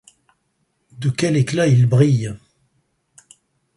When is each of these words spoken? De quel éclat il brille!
De 0.93 1.11
quel 1.11 1.37
éclat 1.37 1.67
il 1.67 1.85
brille! 1.85 2.33